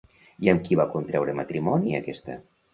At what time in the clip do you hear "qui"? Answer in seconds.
0.69-0.79